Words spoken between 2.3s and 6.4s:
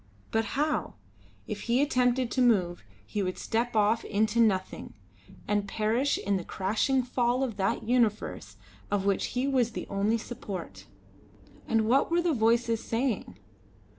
to move he would step off into nothing, and perish in